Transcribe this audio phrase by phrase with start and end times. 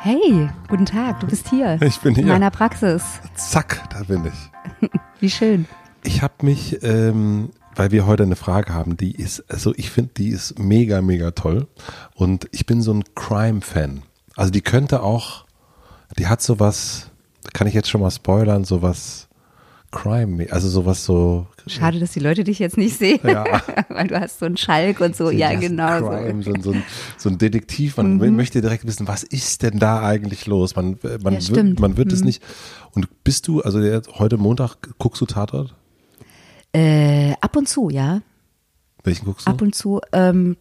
[0.00, 1.76] Hey, guten Tag, du bist hier.
[1.82, 2.22] Ich bin hier.
[2.22, 3.02] In meiner Praxis.
[3.34, 4.90] Zack, da bin ich.
[5.20, 5.66] Wie schön.
[6.04, 10.12] Ich habe mich, ähm, weil wir heute eine Frage haben, die ist, also ich finde,
[10.16, 11.66] die ist mega, mega toll.
[12.14, 14.04] Und ich bin so ein Crime-Fan.
[14.36, 15.46] Also die könnte auch,
[16.16, 17.10] die hat sowas,
[17.52, 19.27] kann ich jetzt schon mal spoilern, sowas
[19.90, 21.46] Crime, also sowas so.
[21.66, 23.44] Schade, dass die Leute dich jetzt nicht sehen, ja.
[23.88, 26.08] weil du hast so einen Schalk und so, ja genau.
[26.08, 26.52] Crime, so.
[26.60, 26.82] So, ein,
[27.16, 28.36] so ein Detektiv, man mhm.
[28.36, 30.76] möchte direkt wissen, was ist denn da eigentlich los?
[30.76, 32.14] Man, man, ja, wird, man wird mhm.
[32.14, 32.42] es nicht.
[32.92, 35.74] Und bist du, also der, heute Montag, guckst du Tatort?
[36.72, 38.20] Äh, ab und zu, ja.
[39.04, 39.50] Welchen guckst du?
[39.50, 40.00] Ab und zu.
[40.12, 40.56] Ähm,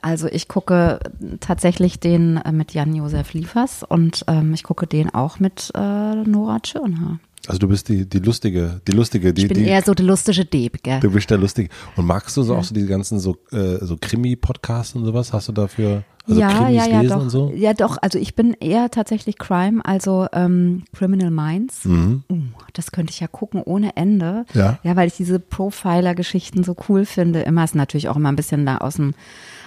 [0.00, 0.98] also ich gucke
[1.38, 6.58] tatsächlich den äh, mit Jan-Josef Liefers und ähm, ich gucke den auch mit äh, Nora
[6.60, 7.20] Tschirnhaar.
[7.48, 9.42] Also du bist die, die lustige, die lustige, die.
[9.42, 11.00] Ich bin die, eher so der lustige Deb, gell?
[11.00, 11.70] Du bist der lustige.
[11.96, 15.32] Und magst du so auch so die ganzen so, äh, so Krimi-Podcasts und sowas?
[15.32, 17.22] Hast du dafür also ja, Krimis ja, ja, lesen doch.
[17.22, 17.52] und so?
[17.54, 17.98] Ja, doch.
[18.00, 21.84] Also ich bin eher tatsächlich Crime, also ähm, Criminal Minds.
[21.84, 22.22] Mhm.
[22.30, 22.42] Uh,
[22.74, 24.44] das könnte ich ja gucken ohne Ende.
[24.54, 24.78] Ja.
[24.84, 27.40] Ja, weil ich diese Profiler-Geschichten so cool finde.
[27.40, 29.14] Immer ist natürlich auch immer ein bisschen da aus dem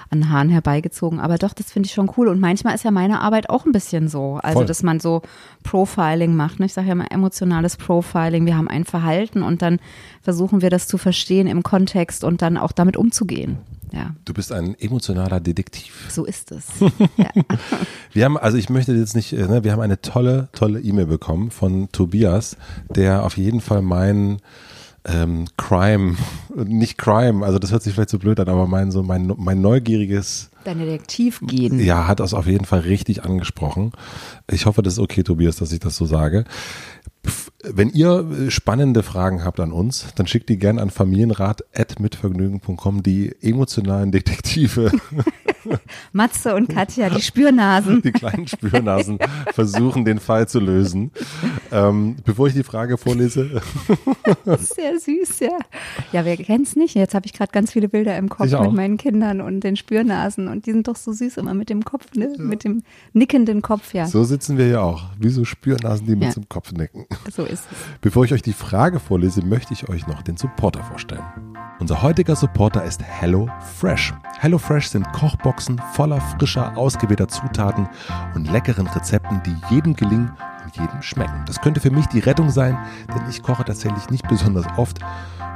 [0.10, 1.20] an Haaren herbeigezogen.
[1.20, 2.28] Aber doch, das finde ich schon cool.
[2.28, 4.40] Und manchmal ist ja meine Arbeit auch ein bisschen so.
[4.42, 4.66] Also, Voll.
[4.66, 5.22] dass man so
[5.64, 6.60] Profiling macht.
[6.60, 6.68] Ne?
[6.68, 8.46] Ich sage ja mal emotionales Profiling.
[8.46, 9.80] Wir haben ein Verhalten und dann
[10.22, 13.58] versuchen wir das zu verstehen im Kontext und dann auch damit umzugehen.
[13.92, 14.14] Ja.
[14.26, 16.08] Du bist ein emotionaler Detektiv.
[16.10, 16.68] So ist es.
[17.18, 17.30] ja.
[18.12, 21.50] Wir haben, also ich möchte jetzt nicht, ne, wir haben eine tolle, tolle E-Mail bekommen
[21.52, 22.58] von Tobias,
[22.90, 24.42] der auf jeden Fall meinen
[25.06, 26.16] ähm, Crime,
[26.56, 29.62] nicht Crime, also das hört sich vielleicht so blöd an, aber mein so mein, mein
[29.62, 31.80] neugieriges Dein Detektivgehen.
[31.80, 33.92] Ja, hat das auf jeden Fall richtig angesprochen.
[34.50, 36.46] Ich hoffe, das ist okay, Tobias, dass ich das so sage.
[37.64, 44.12] Wenn ihr spannende Fragen habt an uns, dann schickt die gerne an familienrat.mitvergnügen.com, die emotionalen
[44.12, 44.92] Detektive.
[46.12, 48.02] Matze und Katja, die Spürnasen.
[48.02, 49.20] Die kleinen Spürnasen
[49.54, 51.12] versuchen den Fall zu lösen.
[51.72, 53.62] Ähm, bevor ich die Frage vorlese.
[54.46, 55.58] Sehr süß, ja.
[56.12, 56.96] Ja, wer kennt's nicht?
[56.96, 60.48] Jetzt habe ich gerade ganz viele Bilder im Kopf mit meinen Kindern und den Spürnasen
[60.48, 62.34] und die sind doch so süß immer mit dem Kopf, ne?
[62.38, 62.44] Ja.
[62.44, 62.84] mit dem
[63.14, 64.08] nickenden Kopf, ja.
[64.08, 66.34] So sitzen wir ja auch, wie so Spürnasen, die mit ja.
[66.34, 67.06] dem Kopf nicken.
[67.32, 67.78] So ist es.
[68.02, 71.24] Bevor ich euch die Frage vorlese, möchte ich euch noch den Supporter vorstellen.
[71.80, 74.14] Unser heutiger Supporter ist Hello Fresh.
[74.40, 77.90] Hello Fresh sind Kochboxen voller frischer, ausgewählter Zutaten
[78.34, 80.32] und leckeren Rezepten, die jedem gelingen
[80.74, 81.44] jedem schmecken.
[81.46, 82.78] Das könnte für mich die Rettung sein,
[83.14, 85.00] denn ich koche tatsächlich nicht besonders oft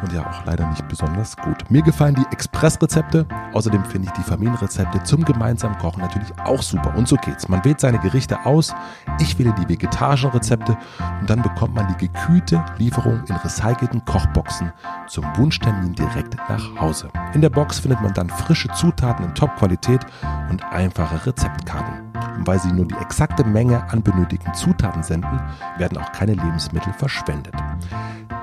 [0.02, 1.70] und ja auch leider nicht besonders gut.
[1.70, 6.96] Mir gefallen die Expressrezepte, außerdem finde ich die Familienrezepte zum gemeinsamen Kochen natürlich auch super.
[6.96, 7.48] Und so geht's.
[7.48, 8.74] Man wählt seine Gerichte aus,
[9.20, 10.78] ich wähle die vegetarischen Rezepte
[11.20, 14.72] und dann bekommt man die gekühlte Lieferung in recycelten Kochboxen
[15.08, 17.10] zum Wunschtermin direkt nach Hause.
[17.34, 20.06] In der Box findet man dann frische Zutaten in Top-Qualität
[20.50, 22.09] und einfache Rezeptkarten.
[22.40, 25.42] Und weil sie nur die exakte Menge an benötigten Zutaten senden,
[25.78, 27.54] werden auch keine Lebensmittel verschwendet.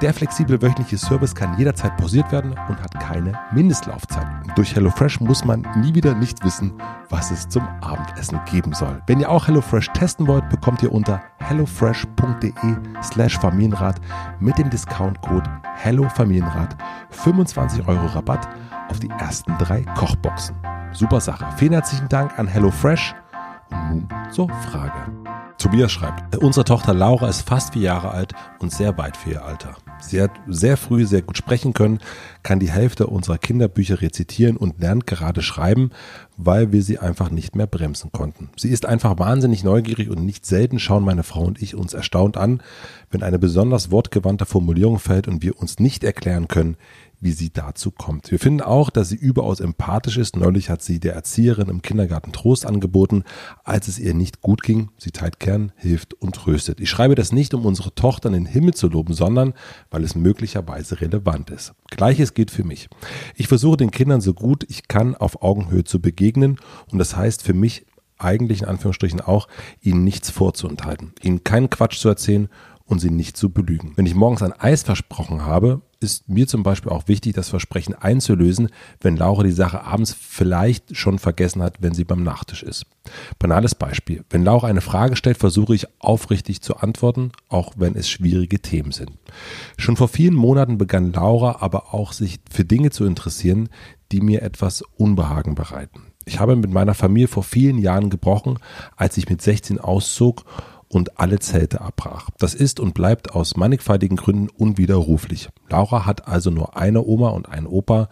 [0.03, 4.27] Der flexible wöchentliche Service kann jederzeit pausiert werden und hat keine Mindestlaufzeit.
[4.55, 6.75] Durch HelloFresh muss man nie wieder nicht wissen,
[7.09, 9.01] was es zum Abendessen geben soll.
[9.07, 12.53] Wenn ihr auch HelloFresh testen wollt, bekommt ihr unter hellofresh.de
[13.03, 13.99] slash Familienrat
[14.41, 16.77] mit dem Discountcode HelloFamilienrat
[17.09, 18.47] 25 Euro Rabatt
[18.91, 20.55] auf die ersten drei Kochboxen.
[20.93, 21.47] Super Sache.
[21.57, 23.15] Vielen herzlichen Dank an HelloFresh.
[24.31, 25.13] Zur Frage.
[25.59, 29.45] Tobias schreibt, unsere Tochter Laura ist fast vier Jahre alt und sehr weit für ihr
[29.45, 29.77] Alter.
[30.01, 32.01] Sie hat sehr früh sehr gut sprechen können,
[32.43, 35.91] kann die Hälfte unserer Kinderbücher rezitieren und lernt gerade schreiben,
[36.37, 38.51] weil wir sie einfach nicht mehr bremsen konnten.
[38.57, 42.37] Sie ist einfach wahnsinnig neugierig und nicht selten schauen meine Frau und ich uns erstaunt
[42.37, 42.63] an,
[43.11, 46.77] wenn eine besonders wortgewandte Formulierung fällt und wir uns nicht erklären können,
[47.21, 48.31] wie sie dazu kommt.
[48.31, 50.37] Wir finden auch, dass sie überaus empathisch ist.
[50.37, 53.25] Neulich hat sie der Erzieherin im Kindergarten Trost angeboten,
[53.65, 54.91] als es ihr nicht gut ging.
[54.99, 56.81] Sie teilt Kern, hilft und tröstet.
[56.81, 59.55] Ich schreibe das nicht, um unsere Tochter in den Himmel zu loben, sondern
[59.91, 61.73] weil es möglicherweise relevant ist.
[61.89, 62.89] Gleiches gilt für mich.
[63.35, 66.59] Ich versuche den Kindern so gut ich kann auf Augenhöhe zu begegnen
[66.91, 67.87] und das heißt für mich
[68.19, 69.49] eigentlich in Anführungsstrichen auch,
[69.81, 72.49] ihnen nichts vorzuenthalten, ihnen keinen Quatsch zu erzählen
[72.85, 73.93] und sie nicht zu belügen.
[73.97, 77.95] Wenn ich morgens ein Eis versprochen habe, ist mir zum Beispiel auch wichtig, das Versprechen
[77.95, 78.69] einzulösen,
[79.01, 82.87] wenn Laura die Sache abends vielleicht schon vergessen hat, wenn sie beim Nachtisch ist.
[83.39, 84.25] Banales Beispiel.
[84.31, 88.93] Wenn Laura eine Frage stellt, versuche ich aufrichtig zu antworten, auch wenn es schwierige Themen
[88.93, 89.13] sind.
[89.79, 93.69] Schon vor vielen Monaten begann Laura aber auch sich für Dinge zu interessieren,
[94.13, 96.13] die mir etwas Unbehagen bereiten.
[96.25, 98.59] Ich habe mit meiner Familie vor vielen Jahren gebrochen,
[98.97, 100.45] als ich mit 16 auszog
[100.89, 102.31] und alle Zelte abbrach.
[102.39, 105.49] Das ist und bleibt aus mannigfaltigen Gründen unwiderruflich.
[105.69, 108.09] Laura hat also nur eine Oma und einen Opa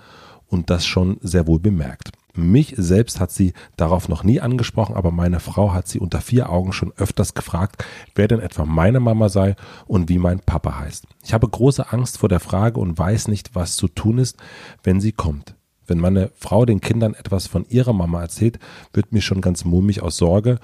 [0.48, 2.12] und das schon sehr wohl bemerkt.
[2.36, 6.50] Mich selbst hat sie darauf noch nie angesprochen, aber meine Frau hat sie unter vier
[6.50, 7.84] Augen schon öfters gefragt,
[8.16, 9.54] wer denn etwa meine Mama sei
[9.86, 11.06] und wie mein Papa heißt.
[11.22, 14.36] Ich habe große Angst vor der Frage und weiß nicht, was zu tun ist,
[14.82, 15.54] wenn sie kommt.
[15.86, 18.58] Wenn meine Frau den Kindern etwas von ihrer Mama erzählt,
[18.92, 20.58] wird mir schon ganz mulmig aus Sorge,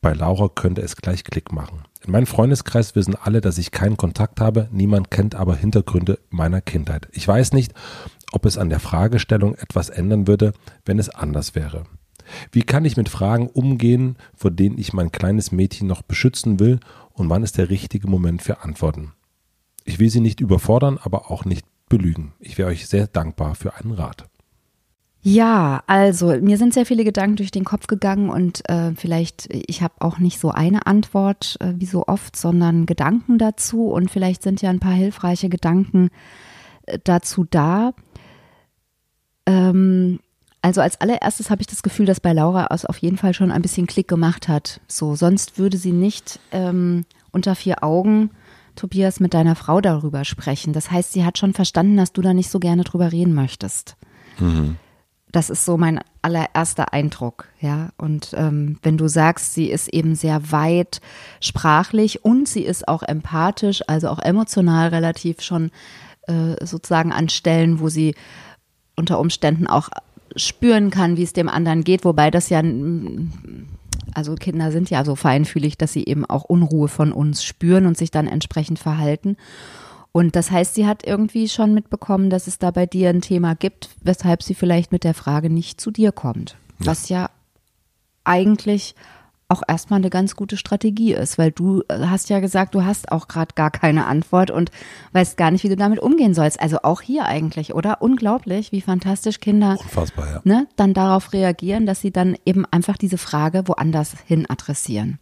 [0.00, 1.82] bei Laura könnte es gleich Klick machen.
[2.04, 6.60] In meinem Freundeskreis wissen alle, dass ich keinen Kontakt habe, niemand kennt aber Hintergründe meiner
[6.60, 7.08] Kindheit.
[7.12, 7.74] Ich weiß nicht,
[8.32, 10.52] ob es an der Fragestellung etwas ändern würde,
[10.84, 11.84] wenn es anders wäre.
[12.52, 16.78] Wie kann ich mit Fragen umgehen, vor denen ich mein kleines Mädchen noch beschützen will
[17.12, 19.12] und wann ist der richtige Moment für Antworten?
[19.84, 22.34] Ich will sie nicht überfordern, aber auch nicht belügen.
[22.38, 24.28] Ich wäre euch sehr dankbar für einen Rat.
[25.22, 29.82] Ja, also mir sind sehr viele Gedanken durch den Kopf gegangen und äh, vielleicht, ich
[29.82, 34.42] habe auch nicht so eine Antwort äh, wie so oft, sondern Gedanken dazu und vielleicht
[34.42, 36.10] sind ja ein paar hilfreiche Gedanken
[36.86, 37.94] äh, dazu da.
[39.46, 40.20] Ähm,
[40.62, 43.50] also als allererstes habe ich das Gefühl, dass bei Laura es auf jeden Fall schon
[43.50, 44.80] ein bisschen Klick gemacht hat.
[44.86, 48.30] So, sonst würde sie nicht ähm, unter vier Augen
[48.76, 50.72] Tobias mit deiner Frau darüber sprechen.
[50.72, 53.96] Das heißt, sie hat schon verstanden, dass du da nicht so gerne drüber reden möchtest.
[54.38, 54.76] Mhm
[55.30, 57.90] das ist so mein allererster Eindruck, ja.
[57.98, 61.00] Und ähm, wenn du sagst, sie ist eben sehr weit
[61.40, 65.70] sprachlich und sie ist auch empathisch, also auch emotional relativ schon
[66.26, 68.14] äh, sozusagen an Stellen, wo sie
[68.96, 69.90] unter Umständen auch
[70.36, 72.62] spüren kann, wie es dem anderen geht, wobei das ja,
[74.14, 77.96] also Kinder sind ja so feinfühlig, dass sie eben auch Unruhe von uns spüren und
[77.96, 79.36] sich dann entsprechend verhalten.
[80.18, 83.54] Und das heißt, sie hat irgendwie schon mitbekommen, dass es da bei dir ein Thema
[83.54, 86.56] gibt, weshalb sie vielleicht mit der Frage nicht zu dir kommt.
[86.80, 86.86] Ja.
[86.86, 87.30] Was ja
[88.24, 88.96] eigentlich
[89.46, 93.12] auch erstmal eine ganz gute Strategie ist, weil du äh, hast ja gesagt, du hast
[93.12, 94.72] auch gerade gar keine Antwort und
[95.12, 96.60] weißt gar nicht, wie du damit umgehen sollst.
[96.60, 98.02] Also auch hier eigentlich, oder?
[98.02, 99.76] Unglaublich, wie fantastisch Kinder
[100.16, 100.40] ja.
[100.42, 105.20] ne, dann darauf reagieren, dass sie dann eben einfach diese Frage woanders hin adressieren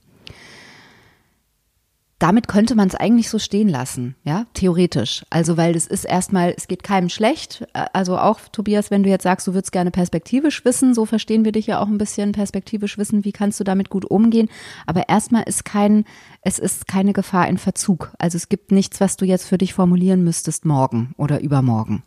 [2.19, 5.25] damit könnte man es eigentlich so stehen lassen, ja, theoretisch.
[5.29, 7.67] Also, weil es ist erstmal, es geht keinem schlecht.
[7.93, 11.53] Also auch, Tobias, wenn du jetzt sagst, du würdest gerne perspektivisch wissen, so verstehen wir
[11.53, 14.49] dich ja auch ein bisschen perspektivisch wissen, wie kannst du damit gut umgehen.
[14.87, 16.05] Aber erstmal ist kein,
[16.41, 18.15] es ist keine Gefahr in Verzug.
[18.19, 22.03] Also es gibt nichts, was du jetzt für dich formulieren müsstest morgen oder übermorgen.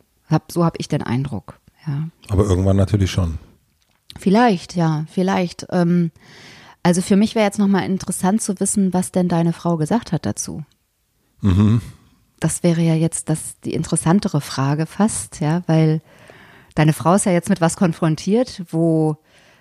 [0.50, 2.08] so habe ich den Eindruck, ja.
[2.30, 3.38] Aber irgendwann natürlich schon.
[4.18, 5.68] Vielleicht, ja, vielleicht.
[5.70, 6.12] Ähm,
[6.84, 10.26] also für mich wäre jetzt nochmal interessant zu wissen, was denn deine Frau gesagt hat
[10.26, 10.64] dazu.
[11.42, 11.82] Mhm.
[12.40, 16.02] Das wäre ja jetzt das, die interessantere Frage fast, ja, weil
[16.76, 19.18] deine Frau ist ja jetzt mit was konfrontiert, wo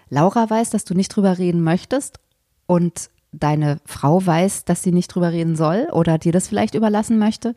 [0.08, 2.20] Laura weiß, dass du nicht drüber reden möchtest
[2.66, 7.18] und deine Frau weiß, dass sie nicht drüber reden soll oder dir das vielleicht überlassen
[7.18, 7.54] möchte.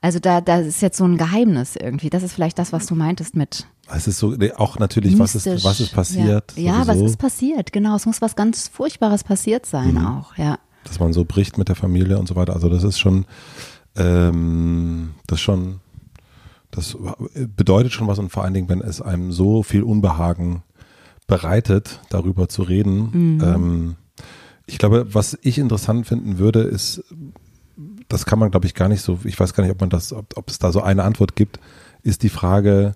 [0.00, 2.10] Also da, da ist jetzt so ein Geheimnis irgendwie.
[2.10, 5.46] Das ist vielleicht das, was du meintest mit es ist so, auch natürlich, was ist,
[5.64, 6.52] was ist passiert.
[6.56, 7.96] Ja, ja was ist passiert, genau.
[7.96, 10.06] Es muss was ganz Furchtbares passiert sein mhm.
[10.06, 10.58] auch, ja.
[10.84, 12.54] Dass man so bricht mit der Familie und so weiter.
[12.54, 13.26] Also das ist schon,
[13.96, 15.80] ähm, das schon,
[16.70, 16.96] das
[17.56, 20.62] bedeutet schon was und vor allen Dingen, wenn es einem so viel Unbehagen
[21.26, 23.10] bereitet, darüber zu reden.
[23.12, 23.40] Mhm.
[23.42, 23.96] Ähm,
[24.66, 27.02] ich glaube, was ich interessant finden würde, ist,
[28.08, 30.12] das kann man, glaube ich, gar nicht so, ich weiß gar nicht, ob man das,
[30.12, 31.60] ob, ob es da so eine Antwort gibt,
[32.02, 32.94] ist die Frage,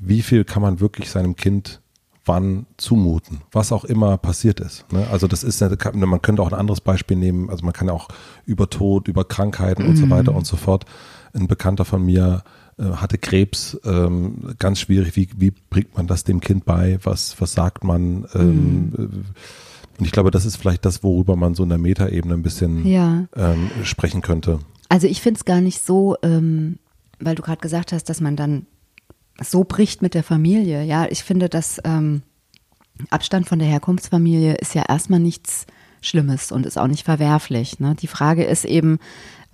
[0.00, 1.80] wie viel kann man wirklich seinem Kind
[2.26, 4.90] wann zumuten, was auch immer passiert ist.
[4.92, 5.06] Ne?
[5.10, 5.60] Also das ist,
[5.94, 8.08] man könnte auch ein anderes Beispiel nehmen, also man kann ja auch
[8.46, 9.90] über Tod, über Krankheiten mhm.
[9.90, 10.10] und so mhm.
[10.10, 10.86] weiter und so fort.
[11.34, 12.42] Ein Bekannter von mir
[12.78, 17.40] äh, hatte Krebs, ähm, ganz schwierig, wie, wie bringt man das dem Kind bei, was,
[17.40, 18.26] was sagt man?
[18.34, 19.24] Ähm, mhm.
[19.98, 22.86] Und ich glaube, das ist vielleicht das, worüber man so in der Metaebene ein bisschen
[22.86, 23.26] ja.
[23.36, 24.58] ähm, sprechen könnte.
[24.88, 26.78] Also ich finde es gar nicht so, ähm,
[27.20, 28.66] weil du gerade gesagt hast, dass man dann
[29.40, 30.82] so bricht mit der Familie.
[30.84, 32.22] Ja, ich finde, dass ähm,
[33.10, 35.66] Abstand von der Herkunftsfamilie ist ja erstmal nichts
[36.04, 37.80] Schlimmes und ist auch nicht verwerflich.
[37.80, 37.94] Ne?
[38.00, 38.98] Die Frage ist eben,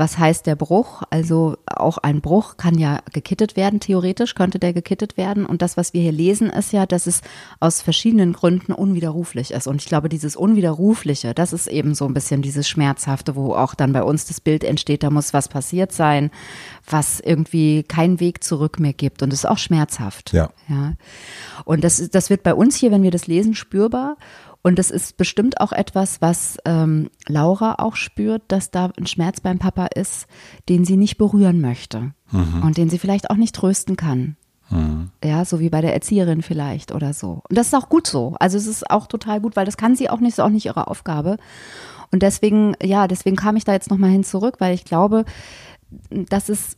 [0.01, 1.03] was heißt der Bruch?
[1.11, 5.45] Also auch ein Bruch kann ja gekittet werden, theoretisch könnte der gekittet werden.
[5.45, 7.21] Und das, was wir hier lesen, ist ja, dass es
[7.61, 9.67] aus verschiedenen Gründen unwiderruflich ist.
[9.67, 13.75] Und ich glaube, dieses Unwiderrufliche, das ist eben so ein bisschen dieses Schmerzhafte, wo auch
[13.75, 16.31] dann bei uns das Bild entsteht, da muss was passiert sein,
[16.89, 19.23] was irgendwie keinen Weg zurück mehr gibt.
[19.23, 20.33] Und es ist auch schmerzhaft.
[20.33, 20.49] Ja.
[20.71, 20.95] ja.
[21.67, 24.17] Und das, das wird bei uns hier, wenn wir das lesen, spürbar.
[24.63, 29.41] Und das ist bestimmt auch etwas, was ähm, Laura auch spürt, dass da ein Schmerz
[29.41, 30.27] beim Papa ist,
[30.69, 32.63] den sie nicht berühren möchte mhm.
[32.63, 34.37] und den sie vielleicht auch nicht trösten kann.
[34.69, 35.11] Mhm.
[35.25, 37.43] Ja, so wie bei der Erzieherin vielleicht oder so.
[37.49, 38.37] Und das ist auch gut so.
[38.39, 40.67] Also es ist auch total gut, weil das kann sie auch nicht, ist auch nicht
[40.67, 41.39] ihre Aufgabe.
[42.13, 45.25] Und deswegen, ja, deswegen kam ich da jetzt nochmal hin zurück, weil ich glaube,
[46.11, 46.77] dass es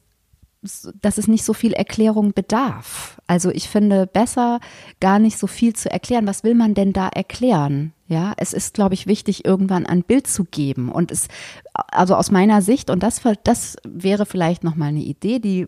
[1.00, 3.20] dass es nicht so viel Erklärung bedarf.
[3.26, 4.60] Also ich finde besser,
[5.00, 6.26] gar nicht so viel zu erklären.
[6.26, 7.92] Was will man denn da erklären?
[8.06, 10.90] Ja, es ist, glaube ich, wichtig, irgendwann ein Bild zu geben.
[10.90, 11.26] Und es,
[11.74, 15.66] also aus meiner Sicht, und das, das wäre vielleicht nochmal eine Idee, die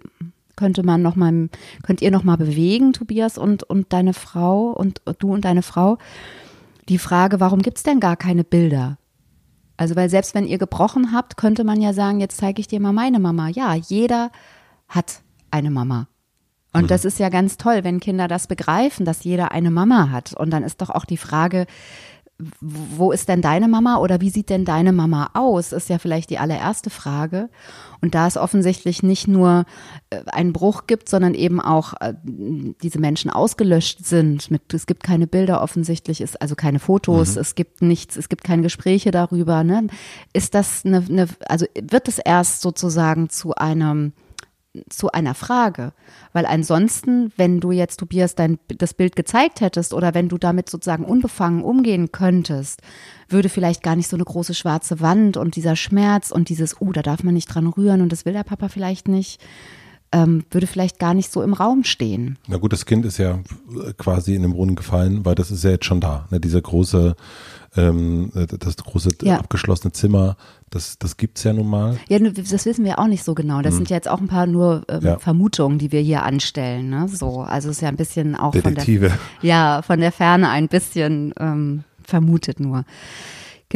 [0.55, 1.49] könnte man noch mal,
[1.83, 5.99] könnt ihr noch mal bewegen, Tobias und, und deine Frau und du und deine Frau.
[6.89, 8.99] Die Frage, warum gibt es denn gar keine Bilder?
[9.77, 12.79] Also, weil selbst wenn ihr gebrochen habt, könnte man ja sagen, jetzt zeige ich dir
[12.79, 13.49] mal meine Mama.
[13.49, 14.31] Ja, jeder
[14.95, 16.09] hat eine Mama.
[16.73, 16.89] Und mhm.
[16.89, 20.35] das ist ja ganz toll, wenn Kinder das begreifen, dass jeder eine Mama hat.
[20.35, 21.67] Und dann ist doch auch die Frage,
[22.61, 26.31] wo ist denn deine Mama oder wie sieht denn deine Mama aus, ist ja vielleicht
[26.31, 27.49] die allererste Frage.
[28.01, 29.67] Und da es offensichtlich nicht nur
[30.11, 35.05] äh, einen Bruch gibt, sondern eben auch äh, diese Menschen ausgelöscht sind, mit, es gibt
[35.05, 37.41] keine Bilder offensichtlich, ist also keine Fotos, mhm.
[37.41, 39.87] es gibt nichts, es gibt keine Gespräche darüber, ne?
[40.33, 44.13] Ist das eine, eine also wird es erst sozusagen zu einem
[44.89, 45.93] zu einer Frage.
[46.33, 50.69] Weil ansonsten, wenn du jetzt, Tobias, dein, das Bild gezeigt hättest oder wenn du damit
[50.69, 52.83] sozusagen unbefangen umgehen könntest,
[53.29, 56.93] würde vielleicht gar nicht so eine große schwarze Wand und dieser Schmerz und dieses, oh,
[56.93, 59.41] da darf man nicht dran rühren und das will der Papa vielleicht nicht,
[60.15, 62.39] ähm, würde vielleicht gar nicht so im Raum stehen.
[62.47, 63.41] Na gut, das Kind ist ja
[63.99, 66.27] quasi in den Brunnen gefallen, weil das ist ja jetzt schon da.
[66.31, 66.39] Ne?
[66.39, 67.17] Dieser große
[67.77, 68.31] ähm,
[68.61, 69.39] das große ja.
[69.39, 70.37] abgeschlossene Zimmer,
[70.71, 71.99] das, das gibt es ja nun mal.
[72.09, 73.63] Ja, das wissen wir auch nicht so genau.
[73.63, 73.79] Das hm.
[73.79, 75.19] sind ja jetzt auch ein paar nur ähm, ja.
[75.19, 76.91] Vermutungen, die wir hier anstellen.
[76.91, 77.09] Ne?
[77.09, 79.11] So, also es ist ja ein bisschen auch Detektive.
[79.11, 82.85] von der, ja, von der Ferne ein bisschen ähm, vermutet nur.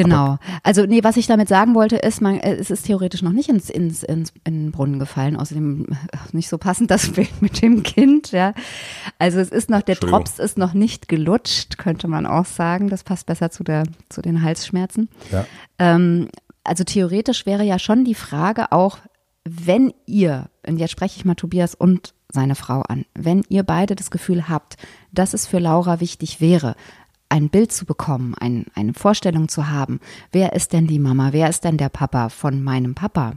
[0.05, 0.39] Genau.
[0.63, 3.49] Also nee, was ich damit sagen wollte, ist, man, äh, es ist theoretisch noch nicht
[3.49, 5.37] ins, ins, ins in den Brunnen gefallen.
[5.37, 8.31] Außerdem äh, nicht so passend das Bild mit dem Kind.
[8.31, 8.55] Ja,
[9.19, 12.89] also es ist noch der Drops ist noch nicht gelutscht, könnte man auch sagen.
[12.89, 15.09] Das passt besser zu der zu den Halsschmerzen.
[15.33, 15.47] Ja.
[15.81, 16.29] Ähm,
[16.63, 18.99] also theoretisch wäre ja schon die Frage auch,
[19.45, 23.97] wenn ihr, und jetzt spreche ich mal Tobias und seine Frau an, wenn ihr beide
[23.97, 24.77] das Gefühl habt,
[25.13, 26.77] dass es für Laura wichtig wäre,
[27.29, 30.01] ein Bild zu bekommen, ein, eine Vorstellung zu haben,
[30.33, 33.35] wer ist denn die Mama, wer ist denn der Papa von meinem Papa,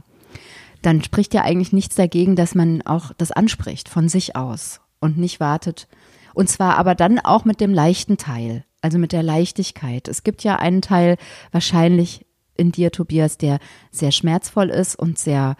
[0.80, 5.18] dann spricht ja eigentlich nichts dagegen, dass man auch das anspricht von sich aus und
[5.18, 5.88] nicht wartet.
[6.34, 10.08] Und zwar aber dann auch mit dem leichten Teil, also mit der Leichtigkeit.
[10.08, 11.16] Es gibt ja einen Teil
[11.52, 13.58] wahrscheinlich in dir, Tobias, der
[13.90, 15.56] sehr schmerzvoll ist und sehr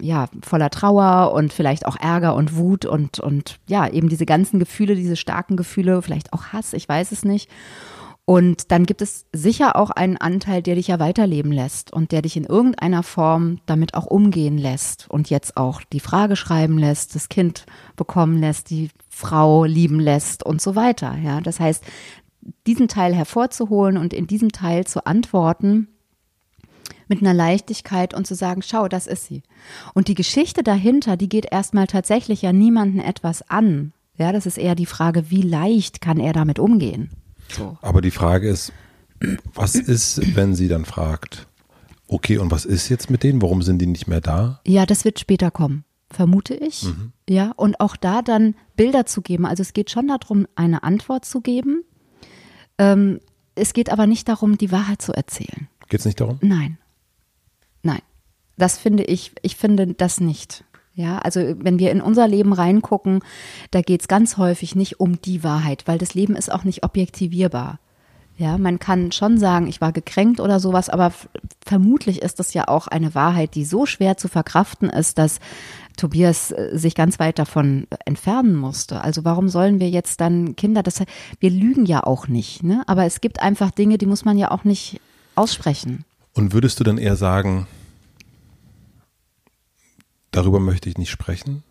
[0.00, 4.58] ja, voller Trauer und vielleicht auch Ärger und Wut und, und ja, eben diese ganzen
[4.58, 7.50] Gefühle, diese starken Gefühle, vielleicht auch Hass, ich weiß es nicht.
[8.24, 12.22] Und dann gibt es sicher auch einen Anteil, der dich ja weiterleben lässt und der
[12.22, 17.16] dich in irgendeiner Form damit auch umgehen lässt und jetzt auch die Frage schreiben lässt,
[17.16, 21.18] das Kind bekommen lässt, die Frau lieben lässt und so weiter.
[21.22, 21.82] Ja, das heißt,
[22.66, 25.88] diesen Teil hervorzuholen und in diesem Teil zu antworten,
[27.10, 29.42] mit einer Leichtigkeit und zu sagen, schau, das ist sie.
[29.92, 33.92] Und die Geschichte dahinter, die geht erstmal tatsächlich ja niemanden etwas an.
[34.16, 37.10] Ja, das ist eher die Frage, wie leicht kann er damit umgehen?
[37.48, 37.76] So.
[37.82, 38.72] Aber die Frage ist,
[39.54, 41.48] was ist, wenn sie dann fragt,
[42.06, 43.42] okay, und was ist jetzt mit denen?
[43.42, 44.60] Warum sind die nicht mehr da?
[44.64, 46.84] Ja, das wird später kommen, vermute ich.
[46.84, 47.12] Mhm.
[47.28, 49.46] Ja, und auch da dann Bilder zu geben.
[49.46, 51.82] Also es geht schon darum, eine Antwort zu geben.
[52.78, 53.20] Ähm,
[53.56, 55.68] es geht aber nicht darum, die Wahrheit zu erzählen.
[55.88, 56.38] Geht es nicht darum?
[56.40, 56.58] Nein.
[56.60, 56.78] Nein,
[58.60, 60.64] das finde ich, ich finde das nicht.
[60.94, 63.20] Ja, also wenn wir in unser Leben reingucken,
[63.70, 66.84] da geht es ganz häufig nicht um die Wahrheit, weil das Leben ist auch nicht
[66.84, 67.78] objektivierbar.
[68.36, 71.12] Ja, man kann schon sagen, ich war gekränkt oder sowas, aber
[71.64, 75.40] vermutlich ist das ja auch eine Wahrheit, die so schwer zu verkraften ist, dass
[75.98, 79.02] Tobias äh, sich ganz weit davon entfernen musste.
[79.02, 81.02] Also warum sollen wir jetzt dann Kinder, das,
[81.38, 82.82] wir lügen ja auch nicht, ne?
[82.86, 85.00] Aber es gibt einfach Dinge, die muss man ja auch nicht
[85.34, 86.06] aussprechen.
[86.32, 87.66] Und würdest du dann eher sagen,
[90.30, 91.62] darüber möchte ich nicht sprechen?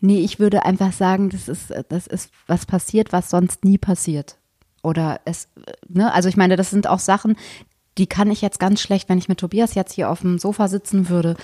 [0.00, 4.38] Nee, ich würde einfach sagen, das ist, das ist was passiert, was sonst nie passiert.
[4.82, 5.48] Oder es,
[5.88, 7.36] ne, also ich meine, das sind auch Sachen,
[7.98, 10.68] die kann ich jetzt ganz schlecht, wenn ich mit Tobias jetzt hier auf dem Sofa
[10.68, 11.36] sitzen würde,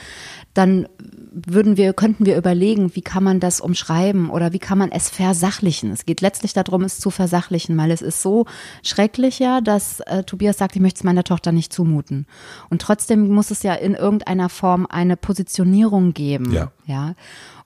[0.54, 0.87] dann
[1.32, 5.09] würden wir, könnten wir überlegen, wie kann man das umschreiben oder wie kann man es
[5.09, 5.90] versachlichen.
[5.90, 8.47] Es geht letztlich darum, es zu versachlichen, weil es ist so
[8.82, 12.26] schrecklich ja, dass äh, Tobias sagt, ich möchte es meiner Tochter nicht zumuten.
[12.68, 16.52] Und trotzdem muss es ja in irgendeiner Form eine Positionierung geben.
[16.52, 16.71] Ja.
[16.85, 17.14] ja?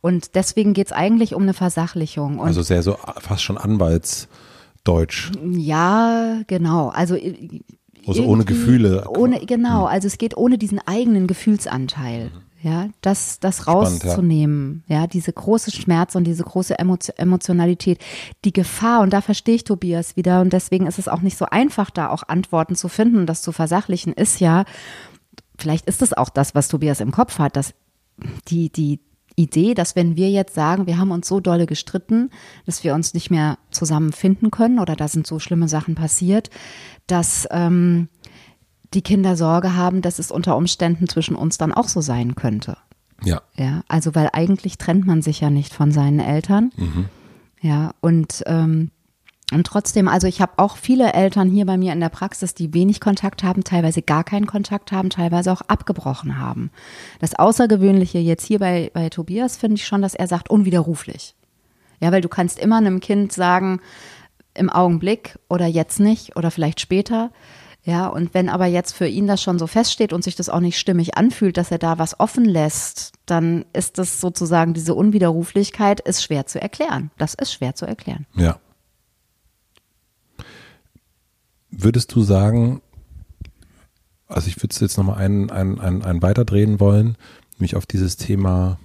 [0.00, 2.38] Und deswegen geht es eigentlich um eine Versachlichung.
[2.38, 5.32] Und also sehr so fast schon Anwaltsdeutsch.
[5.42, 6.90] Ja, genau.
[6.90, 7.16] Also
[8.06, 9.08] also ohne Gefühle.
[9.08, 9.92] Ohne, genau, hm.
[9.92, 12.30] also es geht ohne diesen eigenen Gefühlsanteil.
[12.62, 15.02] Ja, das, das rauszunehmen, ja.
[15.02, 15.06] ja.
[15.06, 18.00] diese große Schmerz und diese große Emotionalität,
[18.44, 21.44] die Gefahr, und da verstehe ich Tobias wieder, und deswegen ist es auch nicht so
[21.44, 24.64] einfach, da auch Antworten zu finden, das zu versachlichen, ist ja,
[25.58, 27.74] vielleicht ist es auch das, was Tobias im Kopf hat, dass
[28.48, 29.00] die, die,
[29.36, 32.30] Idee, dass wenn wir jetzt sagen, wir haben uns so dolle gestritten,
[32.64, 36.50] dass wir uns nicht mehr zusammenfinden können oder da sind so schlimme Sachen passiert,
[37.06, 38.08] dass ähm,
[38.94, 42.78] die Kinder Sorge haben, dass es unter Umständen zwischen uns dann auch so sein könnte.
[43.22, 43.42] Ja.
[43.56, 46.70] Ja, also weil eigentlich trennt man sich ja nicht von seinen Eltern.
[46.76, 47.06] Mhm.
[47.60, 48.90] Ja, und ähm,
[49.52, 52.74] und trotzdem, also ich habe auch viele Eltern hier bei mir in der Praxis, die
[52.74, 56.70] wenig Kontakt haben, teilweise gar keinen Kontakt haben, teilweise auch abgebrochen haben.
[57.20, 61.36] Das Außergewöhnliche jetzt hier bei, bei Tobias finde ich schon, dass er sagt, unwiderruflich.
[62.00, 63.80] Ja, weil du kannst immer einem Kind sagen,
[64.52, 67.30] im Augenblick oder jetzt nicht oder vielleicht später.
[67.84, 70.58] Ja, und wenn aber jetzt für ihn das schon so feststeht und sich das auch
[70.58, 76.00] nicht stimmig anfühlt, dass er da was offen lässt, dann ist das sozusagen diese Unwiderruflichkeit
[76.00, 77.12] ist schwer zu erklären.
[77.16, 78.26] Das ist schwer zu erklären.
[78.34, 78.58] Ja.
[81.70, 82.80] Würdest du sagen,
[84.28, 87.16] also ich würde es jetzt nochmal einen, einen, einen, einen weiterdrehen wollen,
[87.58, 88.78] mich auf dieses Thema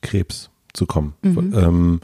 [0.00, 1.14] Krebs zu kommen.
[1.22, 1.52] Mhm.
[1.54, 2.00] Ähm,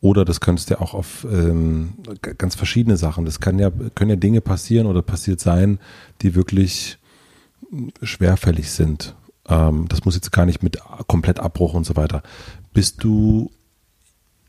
[0.00, 1.94] oder das könntest ja auch auf ähm,
[2.38, 3.24] ganz verschiedene Sachen.
[3.24, 5.78] Das kann ja, können ja Dinge passieren oder passiert sein,
[6.22, 6.98] die wirklich
[8.02, 9.14] schwerfällig sind.
[9.48, 12.22] Ähm, das muss jetzt gar nicht mit komplett Abbruch und so weiter.
[12.72, 13.50] Bist du,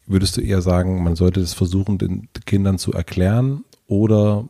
[0.05, 4.47] würdest du eher sagen, man sollte das versuchen, den Kindern zu erklären oder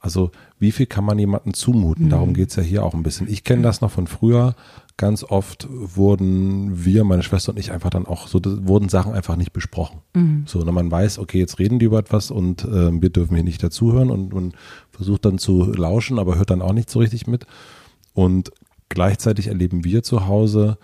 [0.00, 2.06] also wie viel kann man jemandem zumuten?
[2.06, 2.10] Mhm.
[2.10, 3.28] Darum geht's ja hier auch ein bisschen.
[3.28, 4.54] Ich kenne das noch von früher.
[4.96, 9.36] Ganz oft wurden wir, meine Schwester und ich, einfach dann auch so, wurden Sachen einfach
[9.36, 10.00] nicht besprochen.
[10.14, 10.44] Mhm.
[10.46, 13.44] So, und man weiß, okay, jetzt reden die über etwas und äh, wir dürfen hier
[13.44, 14.52] nicht dazuhören und man
[14.90, 17.46] versucht dann zu lauschen, aber hört dann auch nicht so richtig mit.
[18.14, 18.50] Und
[18.88, 20.78] gleichzeitig erleben wir zu Hause,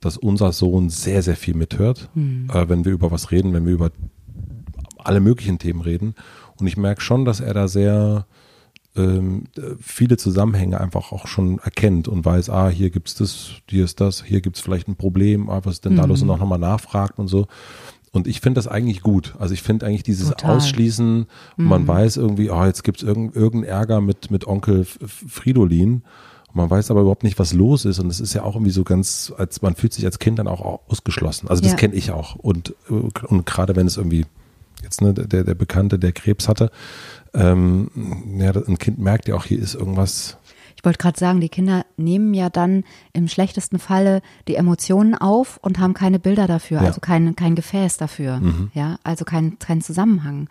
[0.00, 2.50] dass unser Sohn sehr, sehr viel mithört, mhm.
[2.52, 3.90] äh, wenn wir über was reden, wenn wir über
[4.98, 6.14] alle möglichen Themen reden.
[6.58, 8.26] Und ich merke schon, dass er da sehr,
[8.94, 9.44] ähm,
[9.80, 14.22] viele Zusammenhänge einfach auch schon erkennt und weiß, ah, hier gibt's das, hier ist das,
[14.22, 17.18] hier gibt's vielleicht ein Problem, ah, was ist denn da los und auch nochmal nachfragt
[17.18, 17.46] und so.
[18.12, 19.34] Und ich finde das eigentlich gut.
[19.38, 20.56] Also ich finde eigentlich dieses Total.
[20.56, 21.26] Ausschließen,
[21.56, 21.64] mhm.
[21.64, 26.02] man weiß irgendwie, oh, jetzt gibt's irgendeinen irgendein Ärger mit, mit Onkel Fridolin.
[26.52, 27.98] Man weiß aber überhaupt nicht, was los ist.
[27.98, 30.46] Und es ist ja auch irgendwie so ganz, als man fühlt sich als Kind dann
[30.46, 31.48] auch ausgeschlossen.
[31.48, 31.78] Also das ja.
[31.78, 32.36] kenne ich auch.
[32.36, 34.26] Und, und gerade wenn es irgendwie
[34.82, 36.70] jetzt ne, der, der Bekannte, der Krebs hatte,
[37.34, 37.90] ähm,
[38.38, 40.36] ja, ein Kind merkt ja auch, hier ist irgendwas
[40.82, 45.60] ich wollte gerade sagen, die Kinder nehmen ja dann im schlechtesten Falle die Emotionen auf
[45.62, 46.88] und haben keine Bilder dafür, ja.
[46.88, 48.72] also kein, kein Gefäß dafür, mhm.
[48.74, 50.48] ja, also kein, kein Zusammenhang.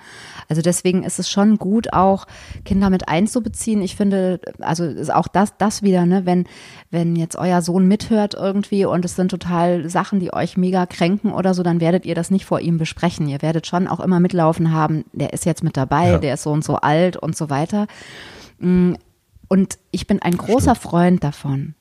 [0.47, 2.27] Also deswegen ist es schon gut, auch
[2.63, 3.81] Kinder mit einzubeziehen.
[3.81, 6.45] Ich finde, also ist auch das, das wieder, ne, wenn,
[6.91, 11.33] wenn jetzt euer Sohn mithört irgendwie und es sind total Sachen, die euch mega kränken
[11.33, 13.27] oder so, dann werdet ihr das nicht vor ihm besprechen.
[13.27, 16.17] Ihr werdet schon auch immer mitlaufen haben, der ist jetzt mit dabei, ja.
[16.19, 17.87] der ist so und so alt und so weiter.
[19.51, 20.91] Und ich bin ein großer Stimmt.
[20.91, 21.75] Freund davon,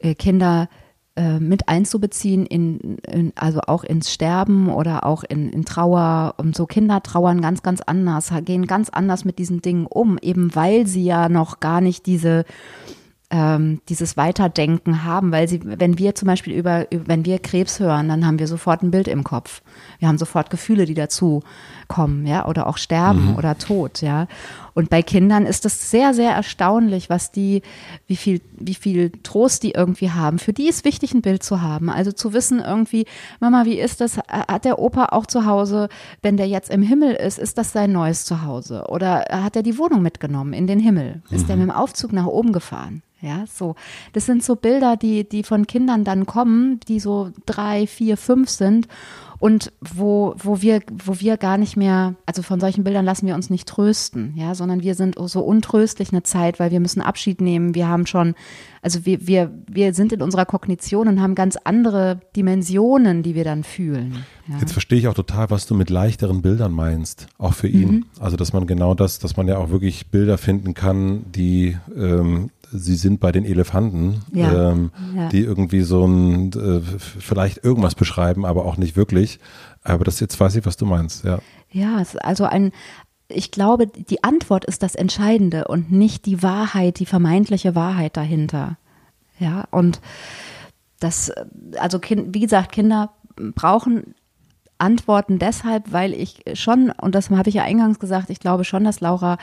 [0.00, 0.68] äh, Kinder
[1.14, 6.34] äh, mit einzubeziehen, in, in, also auch ins Sterben oder auch in, in Trauer.
[6.36, 10.52] Und so Kinder trauern ganz, ganz anders, gehen ganz anders mit diesen Dingen um, eben
[10.56, 12.44] weil sie ja noch gar nicht diese
[13.30, 18.08] ähm, dieses Weiterdenken haben, weil sie, wenn wir zum Beispiel über, wenn wir Krebs hören,
[18.08, 19.62] dann haben wir sofort ein Bild im Kopf.
[19.98, 21.42] Wir haben sofort Gefühle, die dazu
[21.88, 23.36] kommen, ja, oder auch Sterben mhm.
[23.36, 24.28] oder Tod, ja.
[24.76, 27.62] Und bei Kindern ist es sehr, sehr erstaunlich, was die,
[28.06, 30.38] wie viel, wie viel Trost die irgendwie haben.
[30.38, 31.88] Für die ist wichtig, ein Bild zu haben.
[31.88, 33.06] Also zu wissen irgendwie,
[33.40, 34.18] Mama, wie ist das?
[34.18, 35.88] Hat der Opa auch zu Hause,
[36.20, 38.84] wenn der jetzt im Himmel ist, ist das sein neues Zuhause?
[38.88, 41.22] Oder hat er die Wohnung mitgenommen in den Himmel?
[41.30, 41.46] Ist mhm.
[41.46, 43.02] der mit dem Aufzug nach oben gefahren?
[43.22, 43.76] Ja, so.
[44.12, 48.50] Das sind so Bilder, die, die von Kindern dann kommen, die so drei, vier, fünf
[48.50, 48.88] sind
[49.38, 53.34] und wo, wo wir, wo wir gar nicht mehr, also von solchen Bildern lassen wir
[53.34, 57.40] uns nicht trösten, ja, sondern wir sind so untröstlich eine Zeit, weil wir müssen Abschied
[57.40, 57.74] nehmen.
[57.74, 58.34] Wir haben schon,
[58.82, 63.44] also wir, wir, wir sind in unserer Kognition und haben ganz andere Dimensionen, die wir
[63.44, 64.24] dann fühlen.
[64.48, 64.58] Ja.
[64.60, 67.90] Jetzt verstehe ich auch total, was du mit leichteren Bildern meinst, auch für ihn.
[67.90, 68.06] Mhm.
[68.20, 72.50] Also, dass man genau das, dass man ja auch wirklich Bilder finden kann, die ähm,
[72.78, 75.28] sie sind bei den Elefanten, ja, ähm, ja.
[75.28, 79.38] die irgendwie so ein, äh, vielleicht irgendwas beschreiben, aber auch nicht wirklich.
[79.82, 81.38] Aber das jetzt weiß ich, was du meinst, ja.
[81.70, 82.72] Ja, also ein,
[83.28, 88.78] ich glaube, die Antwort ist das Entscheidende und nicht die Wahrheit, die vermeintliche Wahrheit dahinter.
[89.38, 90.00] Ja, und
[91.00, 91.32] das,
[91.78, 94.14] also kind, wie gesagt, Kinder brauchen
[94.78, 98.84] Antworten deshalb, weil ich schon, und das habe ich ja eingangs gesagt, ich glaube schon,
[98.84, 99.38] dass Laura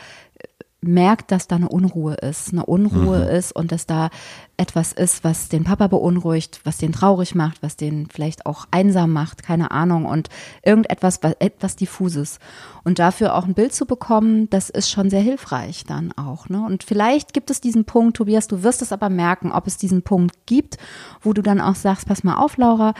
[0.83, 3.35] merkt, dass da eine Unruhe ist, eine Unruhe mhm.
[3.35, 4.09] ist und dass da
[4.57, 9.11] etwas ist, was den Papa beunruhigt, was den traurig macht, was den vielleicht auch einsam
[9.11, 10.29] macht, keine Ahnung und
[10.63, 12.39] irgendetwas, etwas diffuses.
[12.83, 16.49] Und dafür auch ein Bild zu bekommen, das ist schon sehr hilfreich dann auch.
[16.49, 16.63] Ne?
[16.63, 20.03] Und vielleicht gibt es diesen Punkt, Tobias, du wirst es aber merken, ob es diesen
[20.03, 20.77] Punkt gibt,
[21.21, 22.93] wo du dann auch sagst, pass mal auf, Laura,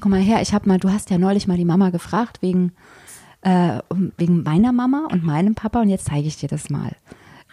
[0.00, 2.72] komm mal her, ich habe mal, du hast ja neulich mal die Mama gefragt wegen
[3.42, 3.80] äh,
[4.16, 6.92] wegen meiner Mama und meinem Papa und jetzt zeige ich dir das mal.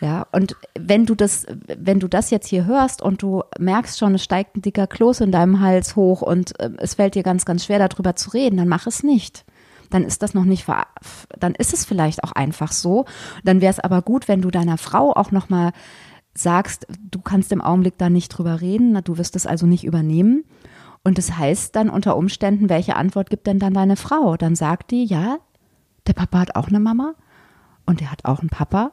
[0.01, 4.15] Ja, und wenn du das, wenn du das jetzt hier hörst und du merkst schon,
[4.15, 7.43] es steigt ein dicker Kloß in deinem Hals hoch und äh, es fällt dir ganz,
[7.43, 9.45] ganz schwer darüber zu reden, dann mach es nicht.
[9.89, 10.67] Dann ist das noch nicht,
[11.39, 13.05] dann ist es vielleicht auch einfach so.
[13.43, 15.71] Dann wäre es aber gut, wenn du deiner Frau auch nochmal
[16.35, 20.45] sagst, du kannst im Augenblick da nicht drüber reden, du wirst es also nicht übernehmen.
[21.03, 24.37] Und das heißt dann unter Umständen, welche Antwort gibt denn dann deine Frau?
[24.37, 25.39] Dann sagt die, ja,
[26.07, 27.15] der Papa hat auch eine Mama
[27.85, 28.91] und der hat auch einen Papa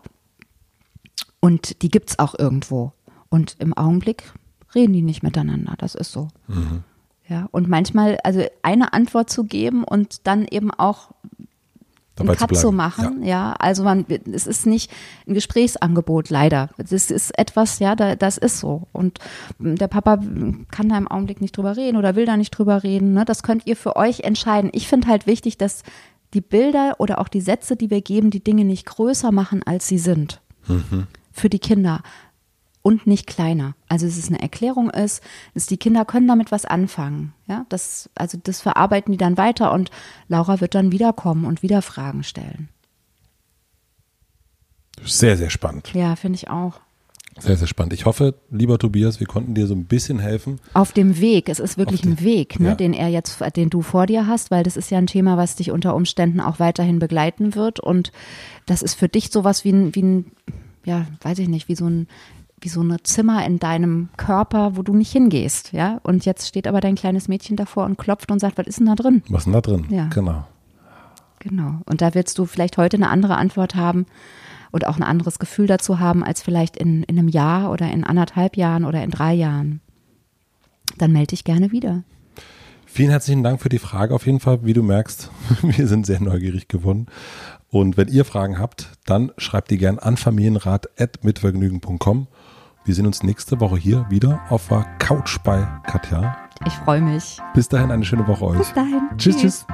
[1.47, 2.93] und die gibt es auch irgendwo.
[3.29, 4.33] Und im Augenblick
[4.75, 5.75] reden die nicht miteinander.
[5.79, 6.27] Das ist so.
[6.49, 6.83] Mhm.
[7.29, 11.13] Ja, und manchmal, also eine Antwort zu geben und dann eben auch
[12.19, 13.29] einen Cut zu, zu machen, ja.
[13.29, 13.53] ja.
[13.61, 14.91] also man, es ist nicht
[15.29, 16.71] ein Gesprächsangebot, leider.
[16.79, 18.89] Das ist etwas, ja, da, das ist so.
[18.93, 19.21] Und
[19.61, 20.19] der Papa
[20.73, 23.13] kann da im Augenblick nicht drüber reden oder will da nicht drüber reden.
[23.13, 23.25] Ne?
[23.25, 24.71] Das könnt ihr für euch entscheiden.
[24.73, 25.85] Ich finde halt wichtig, dass
[26.35, 29.87] die Bilder oder auch die Sätze, die wir geben, die Dinge nicht größer machen, als
[29.87, 30.41] sie sind.
[30.67, 32.03] Mhm für die Kinder
[32.83, 33.75] und nicht kleiner.
[33.88, 35.20] Also es eine Erklärung ist,
[35.55, 37.33] dass die Kinder können damit was anfangen.
[37.49, 39.90] Ja, das, also das verarbeiten die dann weiter und
[40.29, 42.68] Laura wird dann wiederkommen und wieder Fragen stellen.
[45.05, 45.92] Sehr, sehr spannend.
[45.94, 46.81] Ja, finde ich auch.
[47.38, 47.92] Sehr, sehr spannend.
[47.92, 50.59] Ich hoffe, lieber Tobias, wir konnten dir so ein bisschen helfen.
[50.72, 51.51] Auf dem Weg.
[51.51, 52.75] Es ist wirklich ein Weg, ne, ja.
[52.75, 55.57] den er jetzt, den du vor dir hast, weil das ist ja ein Thema, was
[55.57, 57.79] dich unter Umständen auch weiterhin begleiten wird.
[57.79, 58.11] Und
[58.64, 60.33] das ist für dich sowas wie ein, wie ein
[60.87, 62.07] ja, weiß ich nicht, wie so ein
[62.59, 66.01] wie so ein Zimmer in deinem Körper, wo du nicht hingehst, ja.
[66.05, 68.87] Und jetzt steht aber dein kleines Mädchen davor und klopft und sagt, was ist denn
[68.87, 69.22] da drin?
[69.29, 69.87] Was ist denn da drin?
[69.90, 70.07] Ja.
[70.07, 70.46] Genau.
[71.38, 71.81] Genau.
[71.85, 74.07] Und da willst du vielleicht heute eine andere Antwort haben
[74.72, 78.05] und auch ein anderes Gefühl dazu haben, als vielleicht in, in einem Jahr oder in
[78.05, 79.81] anderthalb Jahren oder in drei Jahren.
[80.96, 82.05] Dann melde dich gerne wieder.
[82.87, 84.64] Vielen herzlichen Dank für die Frage auf jeden Fall.
[84.64, 85.31] Wie du merkst,
[85.62, 87.07] wir sind sehr neugierig geworden.
[87.77, 92.27] Und wenn ihr Fragen habt, dann schreibt die gerne an familienrat.mitvergnügen.com.
[92.87, 96.39] Wir sehen uns nächste Woche hier wieder auf der Couch bei Katja.
[96.65, 97.39] Ich freue mich.
[97.53, 98.57] Bis dahin eine schöne Woche euch.
[98.57, 99.03] Bis dahin.
[99.19, 99.67] Tschüss, tschüss.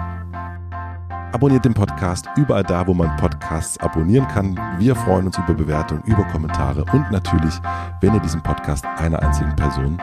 [1.31, 4.59] Abonniert den Podcast überall da, wo man Podcasts abonnieren kann.
[4.79, 7.55] Wir freuen uns über Bewertungen, über Kommentare und natürlich,
[8.01, 10.03] wenn ihr diesen Podcast einer einzigen Person